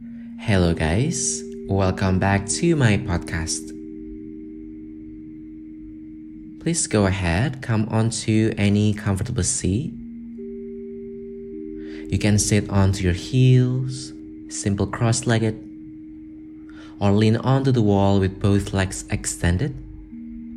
[0.00, 1.42] Hello, guys.
[1.68, 3.68] Welcome back to my podcast.
[6.60, 9.92] Please go ahead, come onto any comfortable seat.
[12.10, 14.14] You can sit onto your heels,
[14.48, 15.60] simple cross legged,
[16.98, 19.76] or lean onto the wall with both legs extended,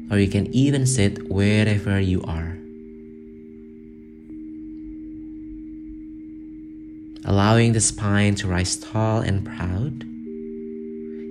[0.09, 2.62] or you can even sit wherever you are.
[7.25, 10.03] Allowing the spine to rise tall and proud,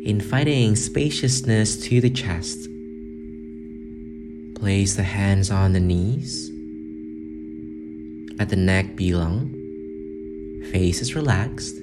[0.04, 2.68] inviting spaciousness to the chest.
[4.58, 6.50] Place the hands on the knees.
[8.38, 9.50] Let the neck be long,
[10.72, 11.76] face is relaxed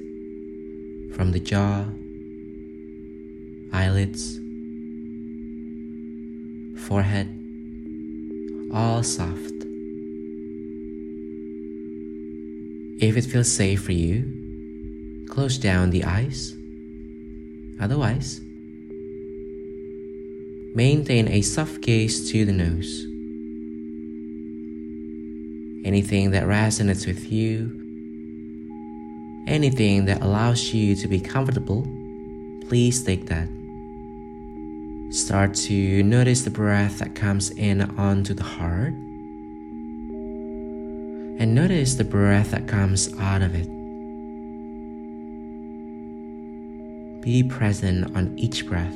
[1.13, 1.85] from the jaw,
[3.71, 4.39] eyelids,
[6.87, 7.27] forehead,
[8.73, 9.58] all soft.
[13.01, 16.53] If it feels safe for you, close down the eyes.
[17.79, 18.41] Otherwise,
[20.75, 23.05] maintain a soft gaze to the nose.
[25.87, 27.71] Anything that resonates with you,
[29.47, 31.87] anything that allows you to be comfortable,
[32.67, 33.47] please take that.
[35.11, 38.93] Start to notice the breath that comes in onto the heart
[41.39, 43.67] and notice the breath that comes out of it.
[47.21, 48.93] Be present on each breath.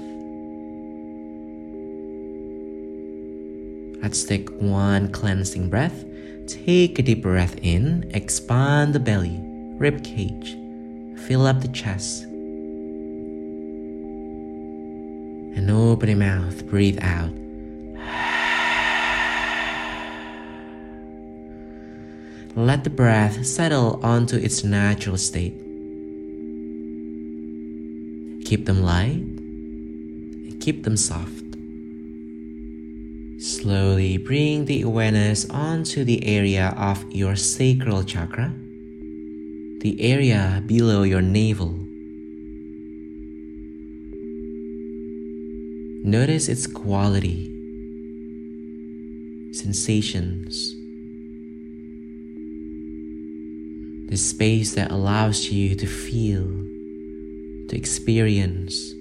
[4.03, 6.03] Let's take one cleansing breath.
[6.45, 9.39] Take a deep breath in, expand the belly,
[9.77, 10.57] rib cage,
[11.25, 12.23] fill up the chest.
[15.55, 17.42] And open your mouth, breathe out.
[22.55, 25.55] Let the breath settle onto its natural state.
[28.45, 31.43] Keep them light and keep them soft.
[33.41, 38.53] Slowly bring the awareness onto the area of your sacral chakra,
[39.81, 41.79] the area below your navel.
[46.05, 47.49] Notice its quality,
[49.53, 50.75] sensations,
[54.13, 56.45] the space that allows you to feel,
[57.67, 58.93] to experience,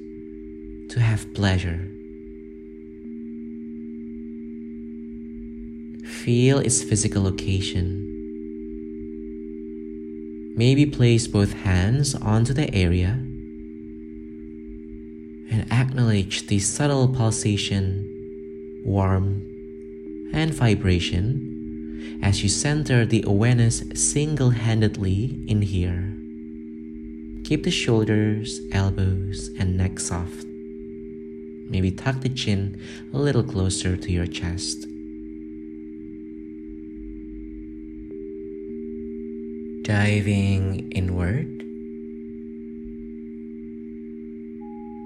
[0.88, 1.86] to have pleasure.
[6.02, 8.08] Feel its physical location.
[10.56, 13.20] Maybe place both hands onto the area
[15.50, 19.44] and acknowledge the subtle pulsation, warmth,
[20.32, 21.51] and vibration
[22.22, 26.12] as you center the awareness single handedly in here.
[27.44, 30.46] Keep the shoulders, elbows, and neck soft.
[31.68, 32.80] Maybe tuck the chin
[33.12, 34.86] a little closer to your chest.
[39.82, 41.48] Diving inward,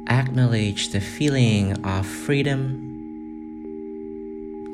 [0.08, 2.95] acknowledge the feeling of freedom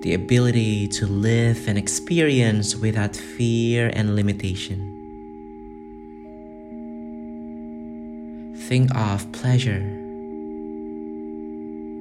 [0.02, 4.88] the ability to live and experience without fear and limitation.
[8.68, 9.82] Think of pleasure,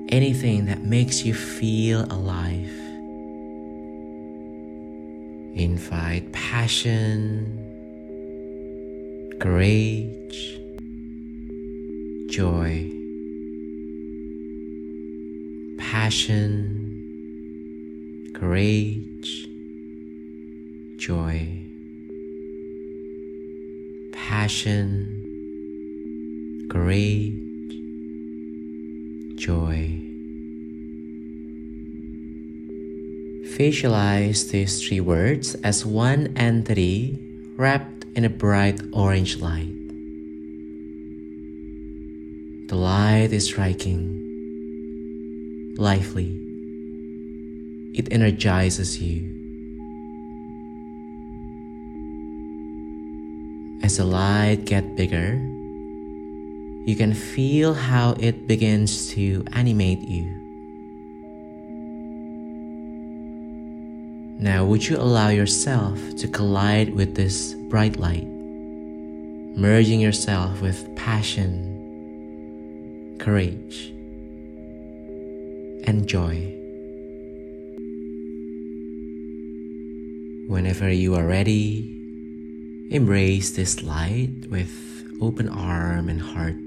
[0.09, 2.72] anything that makes you feel alive.
[5.53, 7.59] Invite passion,
[9.39, 10.57] courage,
[12.29, 12.89] joy,
[15.78, 16.81] passion
[18.41, 19.47] courage,
[20.97, 21.47] joy,
[24.12, 25.06] passion,
[26.68, 27.38] courage,
[29.35, 29.96] joy.
[33.56, 37.19] Visualize these three words as one entity
[37.57, 39.69] wrapped in a bright orange light.
[42.69, 44.18] The light is striking,
[45.77, 46.50] lively
[47.94, 49.38] it energizes you.
[53.84, 55.34] As the light gets bigger,
[56.86, 60.38] you can feel how it begins to animate you.
[64.40, 71.68] Now, would you allow yourself to collide with this bright light, merging yourself with passion,
[73.20, 73.94] courage,
[75.86, 76.61] and joy?
[80.51, 81.80] Whenever you are ready,
[82.92, 86.57] embrace this light with open arm and heart.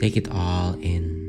[0.00, 1.22] Take it all in.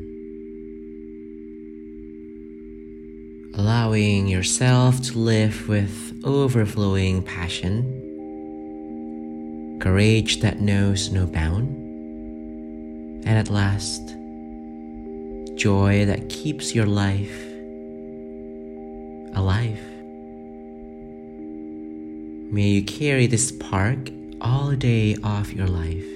[3.54, 7.84] Allowing yourself to live with overflowing passion,
[9.80, 11.68] courage that knows no bound,
[13.24, 14.02] and at last,
[15.56, 17.47] joy that keeps your life
[22.50, 24.08] May you carry this spark
[24.40, 26.08] all day of your life.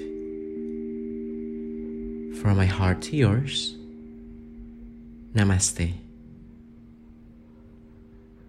[2.41, 3.77] From my heart to yours,
[5.35, 5.93] Namaste.